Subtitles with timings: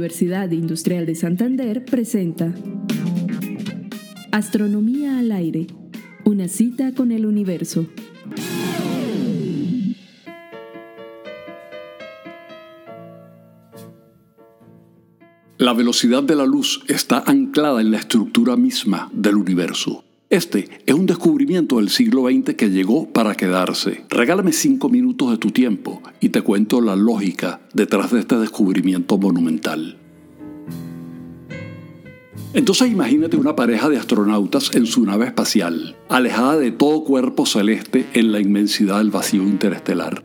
[0.00, 2.54] Universidad Industrial de Santander presenta
[4.32, 5.66] Astronomía al aire,
[6.24, 7.86] una cita con el universo.
[15.58, 20.02] La velocidad de la luz está anclada en la estructura misma del universo.
[20.30, 24.04] Este es un descubrimiento del siglo XX que llegó para quedarse.
[24.08, 29.18] Regálame cinco minutos de tu tiempo y te cuento la lógica detrás de este descubrimiento
[29.18, 29.98] monumental.
[32.54, 38.06] Entonces imagínate una pareja de astronautas en su nave espacial, alejada de todo cuerpo celeste
[38.12, 40.24] en la inmensidad del vacío interestelar.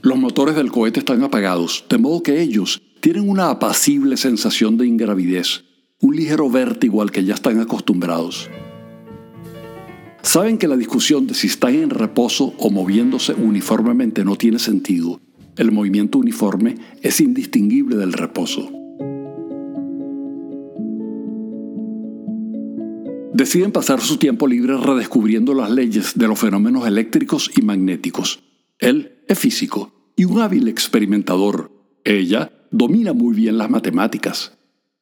[0.00, 4.86] Los motores del cohete están apagados, de modo que ellos tienen una apacible sensación de
[4.86, 5.64] ingravidez,
[6.00, 8.48] un ligero vértigo al que ya están acostumbrados.
[10.26, 15.20] Saben que la discusión de si están en reposo o moviéndose uniformemente no tiene sentido.
[15.56, 18.68] El movimiento uniforme es indistinguible del reposo.
[23.34, 28.42] Deciden pasar su tiempo libre redescubriendo las leyes de los fenómenos eléctricos y magnéticos.
[28.80, 31.70] Él es físico y un hábil experimentador.
[32.02, 34.56] Ella domina muy bien las matemáticas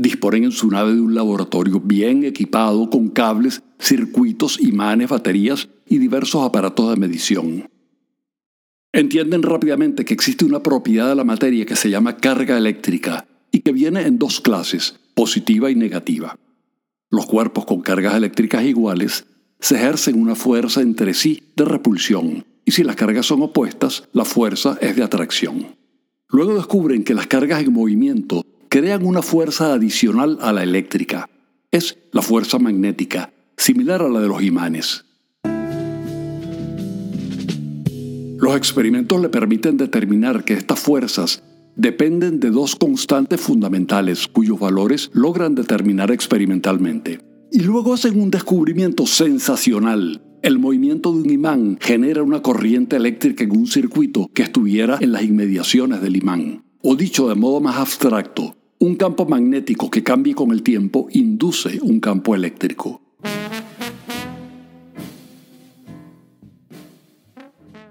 [0.00, 5.98] disponen en su nave de un laboratorio bien equipado con cables, circuitos, imanes, baterías y
[5.98, 7.68] diversos aparatos de medición.
[8.92, 13.60] Entienden rápidamente que existe una propiedad de la materia que se llama carga eléctrica y
[13.60, 16.38] que viene en dos clases, positiva y negativa.
[17.10, 19.26] Los cuerpos con cargas eléctricas iguales
[19.60, 24.24] se ejercen una fuerza entre sí de repulsión y si las cargas son opuestas, la
[24.24, 25.76] fuerza es de atracción.
[26.28, 31.28] Luego descubren que las cargas en movimiento crean una fuerza adicional a la eléctrica.
[31.72, 35.04] Es la fuerza magnética, similar a la de los imanes.
[38.38, 41.42] Los experimentos le permiten determinar que estas fuerzas
[41.74, 47.20] dependen de dos constantes fundamentales cuyos valores logran determinar experimentalmente.
[47.50, 50.22] Y luego hacen un descubrimiento sensacional.
[50.42, 55.10] El movimiento de un imán genera una corriente eléctrica en un circuito que estuviera en
[55.10, 56.62] las inmediaciones del imán.
[56.82, 61.80] O dicho de modo más abstracto, un campo magnético que cambie con el tiempo induce
[61.82, 63.02] un campo eléctrico.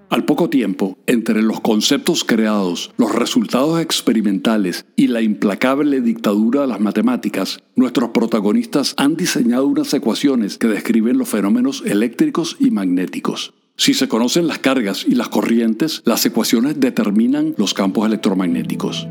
[0.09, 6.67] Al poco tiempo, entre los conceptos creados, los resultados experimentales y la implacable dictadura de
[6.67, 13.53] las matemáticas, nuestros protagonistas han diseñado unas ecuaciones que describen los fenómenos eléctricos y magnéticos.
[13.77, 19.07] Si se conocen las cargas y las corrientes, las ecuaciones determinan los campos electromagnéticos.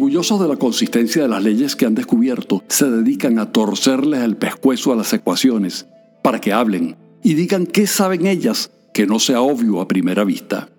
[0.00, 4.34] Orgullosos de la consistencia de las leyes que han descubierto, se dedican a torcerles el
[4.34, 5.88] pescuezo a las ecuaciones
[6.22, 10.70] para que hablen y digan qué saben ellas que no sea obvio a primera vista.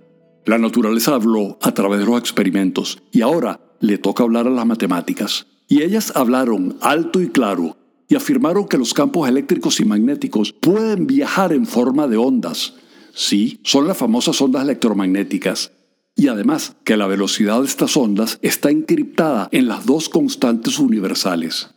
[0.45, 4.65] La naturaleza habló a través de los experimentos y ahora le toca hablar a las
[4.65, 5.45] matemáticas.
[5.67, 7.77] Y ellas hablaron alto y claro
[8.07, 12.73] y afirmaron que los campos eléctricos y magnéticos pueden viajar en forma de ondas.
[13.13, 15.73] Sí, son las famosas ondas electromagnéticas
[16.15, 21.69] y además que la velocidad de estas ondas está encriptada en las dos constantes universales.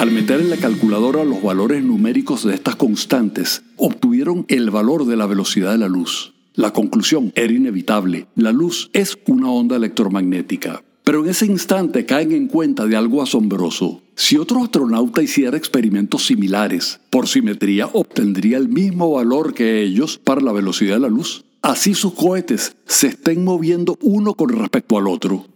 [0.00, 5.16] Al meter en la calculadora los valores numéricos de estas constantes, obtuvieron el valor de
[5.16, 6.32] la velocidad de la luz.
[6.54, 8.26] La conclusión era inevitable.
[8.34, 10.82] La luz es una onda electromagnética.
[11.10, 14.00] Pero en ese instante caen en cuenta de algo asombroso.
[14.14, 20.40] Si otro astronauta hiciera experimentos similares, por simetría obtendría el mismo valor que ellos para
[20.40, 21.44] la velocidad de la luz.
[21.62, 25.46] Así sus cohetes se estén moviendo uno con respecto al otro.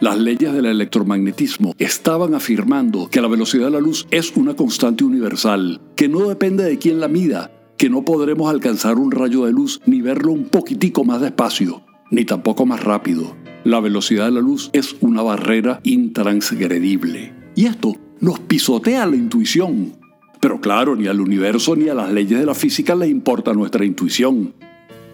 [0.00, 5.04] Las leyes del electromagnetismo estaban afirmando que la velocidad de la luz es una constante
[5.04, 9.52] universal, que no depende de quién la mida, que no podremos alcanzar un rayo de
[9.52, 13.36] luz ni verlo un poquitico más despacio, ni tampoco más rápido.
[13.64, 17.32] La velocidad de la luz es una barrera intransgredible.
[17.54, 19.94] Y esto nos pisotea la intuición.
[20.40, 23.84] Pero claro, ni al universo ni a las leyes de la física les importa nuestra
[23.84, 24.54] intuición.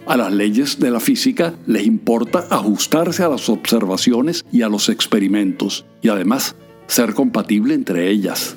[0.06, 4.90] A las leyes de la física les importa ajustarse a las observaciones y a los
[4.90, 6.56] experimentos, y además
[6.86, 8.56] ser compatible entre ellas.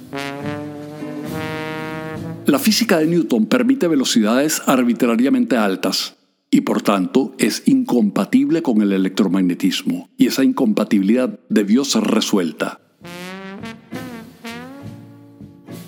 [2.45, 6.17] La física de Newton permite velocidades arbitrariamente altas,
[6.50, 12.80] y por tanto es incompatible con el electromagnetismo, y esa incompatibilidad debió ser resuelta.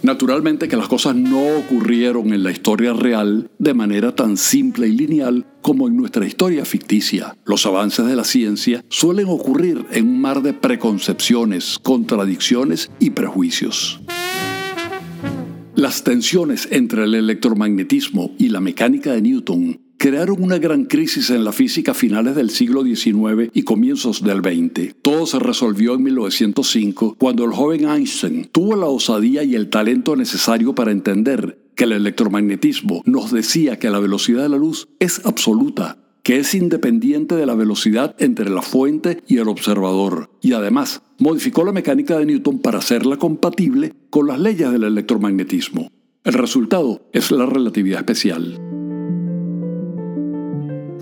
[0.02, 4.94] Naturalmente que las cosas no ocurrieron en la historia real de manera tan simple y
[4.94, 7.36] lineal como en nuestra historia ficticia.
[7.46, 14.00] Los avances de la ciencia suelen ocurrir en un mar de preconcepciones, contradicciones y prejuicios.
[15.76, 21.44] Las tensiones entre el electromagnetismo y la mecánica de Newton crearon una gran crisis en
[21.44, 24.96] la física a finales del siglo XIX y comienzos del XX.
[25.01, 30.16] Todo se resolvió en 1905 cuando el joven Einstein tuvo la osadía y el talento
[30.16, 35.25] necesario para entender que el electromagnetismo nos decía que la velocidad de la luz es
[35.25, 41.01] absoluta, que es independiente de la velocidad entre la fuente y el observador, y además
[41.18, 45.92] modificó la mecánica de Newton para hacerla compatible con las leyes del electromagnetismo.
[46.24, 48.69] El resultado es la relatividad especial.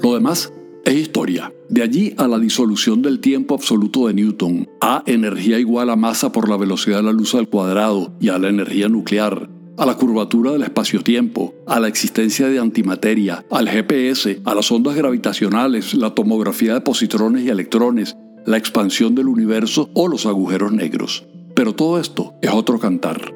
[0.01, 0.51] Lo demás
[0.85, 1.51] es historia.
[1.69, 6.31] De allí a la disolución del tiempo absoluto de Newton, a energía igual a masa
[6.31, 9.95] por la velocidad de la luz al cuadrado y a la energía nuclear, a la
[9.95, 16.15] curvatura del espacio-tiempo, a la existencia de antimateria, al GPS, a las ondas gravitacionales, la
[16.15, 18.15] tomografía de positrones y electrones,
[18.45, 21.27] la expansión del universo o los agujeros negros.
[21.53, 23.33] Pero todo esto es otro cantar.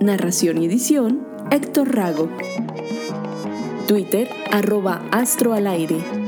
[0.00, 2.28] Narración y edición, Héctor Rago.
[3.88, 6.25] Twitter, arroba Astro al aire.